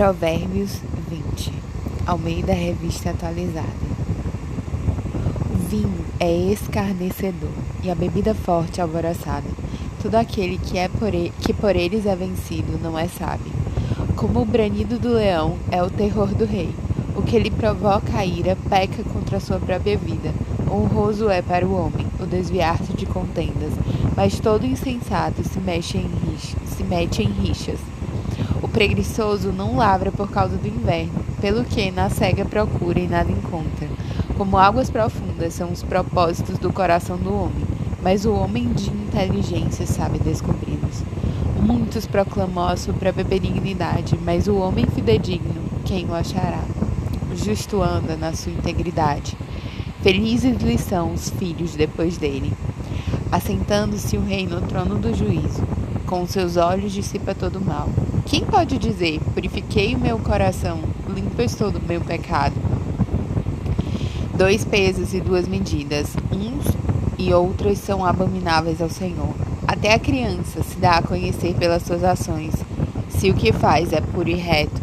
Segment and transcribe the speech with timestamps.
[0.00, 0.80] Provérbios
[1.10, 1.52] 20
[2.06, 3.68] Almeida Revista Atualizada
[5.52, 7.50] O vinho é escarnecedor
[7.82, 9.44] e a bebida forte alvoroçada.
[10.02, 13.52] Todo aquele que, é por ele, que por eles é vencido não é sábio.
[14.16, 16.74] Como o branido do leão é o terror do rei.
[17.14, 20.32] O que lhe provoca a ira peca contra a sua própria vida.
[20.70, 23.74] Honroso é para o homem o desviar-se de contendas,
[24.16, 27.78] mas todo insensato se, mexe em se mete em rixas.
[28.72, 33.88] Preguiçoso não lavra por causa do inverno, pelo que na cega procura e nada encontra.
[34.36, 37.64] Como águas profundas são os propósitos do coração do homem,
[38.02, 41.02] mas o homem de inteligência sabe descobri-los.
[41.60, 46.64] Muitos proclamou a sua própria benignidade, mas o homem fidedigno, quem o achará?
[47.30, 49.36] O justo anda na sua integridade
[50.02, 52.54] Felizes lhe são os filhos depois dele.
[53.30, 55.62] Assentando-se o rei no trono do juízo,
[56.06, 57.86] com seus olhos dissipa todo o mal.
[58.30, 60.78] Quem pode dizer: Purifiquei o meu coração,
[61.12, 62.54] limpo estou do meu pecado?
[64.32, 66.64] Dois pesos e duas medidas, uns
[67.18, 69.34] e outros são abomináveis ao Senhor.
[69.66, 72.54] Até a criança se dá a conhecer pelas suas ações,
[73.08, 74.80] se o que faz é puro e reto.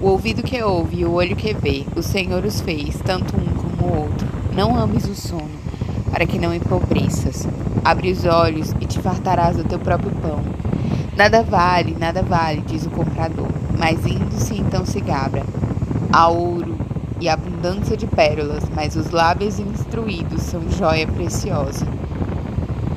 [0.00, 3.54] O ouvido que ouve e o olho que vê, o Senhor os fez, tanto um
[3.56, 4.28] como o outro.
[4.54, 5.50] Não ames o sono,
[6.12, 7.44] para que não empobreças.
[7.84, 10.44] Abre os olhos e te fartarás do teu próprio pão.
[11.16, 13.48] Nada vale, nada vale, diz o comprador,
[13.78, 15.44] mas indo-se então se gabra.
[16.12, 16.76] Há ouro
[17.20, 21.86] e abundância de pérolas, mas os lábios instruídos são joia preciosa.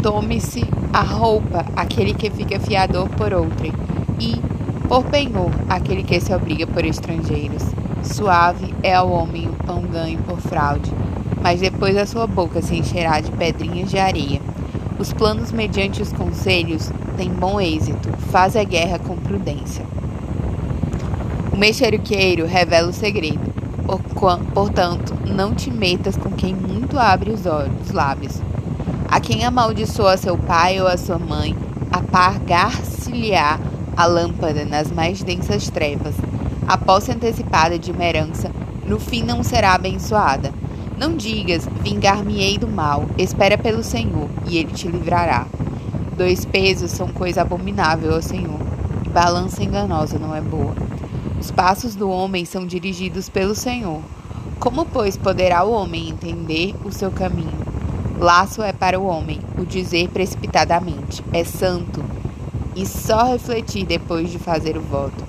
[0.01, 3.73] Tome-se a roupa aquele que fica fiador por outrem,
[4.19, 4.41] e,
[4.87, 7.63] por penhor, aquele que se obriga por estrangeiros.
[8.03, 10.91] Suave é ao homem o pão ganho por fraude
[11.41, 14.41] mas depois a sua boca se encherá de pedrinhas de areia.
[14.99, 19.85] Os planos mediante os conselhos têm bom êxito, faz a guerra com prudência.
[21.53, 23.39] O mexeriqueiro revela o segredo,
[24.53, 28.41] portanto, não te metas com quem muito abre os, olhos, os lábios.
[29.07, 31.55] A quem amaldiçoa seu pai ou a sua mãe,
[31.91, 33.59] apagar-se-lhe-á
[33.95, 36.15] a lâmpada nas mais densas trevas.
[36.67, 38.51] A posse antecipada de uma herança,
[38.85, 40.51] no fim não será abençoada.
[40.97, 45.45] Não digas, vingar-me-ei do mal, espera pelo Senhor, e ele te livrará.
[46.17, 48.59] Dois pesos são coisa abominável ao Senhor,
[49.05, 50.73] e balança enganosa não é boa.
[51.39, 54.01] Os passos do homem são dirigidos pelo Senhor.
[54.59, 57.67] Como, pois, poderá o homem entender o seu caminho?
[58.17, 62.03] Laço é para o homem o dizer precipitadamente, é santo,
[62.75, 65.23] e só refletir depois de fazer o voto.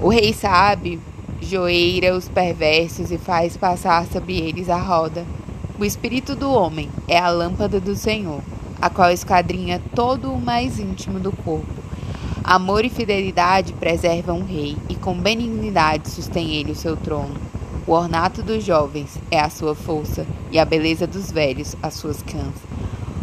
[0.00, 0.98] O rei sabe
[1.44, 5.24] joeira os perversos e faz passar sobre eles a roda.
[5.78, 8.40] O espírito do homem é a lâmpada do Senhor,
[8.80, 11.84] a qual esquadrinha todo o mais íntimo do corpo.
[12.42, 17.36] Amor e fidelidade preservam o rei, e com benignidade sustém ele o seu trono.
[17.86, 22.22] O ornato dos jovens é a sua força, e a beleza dos velhos as suas
[22.22, 22.54] cãs.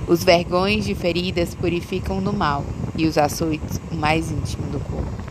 [0.07, 2.63] Os vergões de feridas purificam do mal,
[2.97, 5.30] e os açoites o mais íntimo do corpo.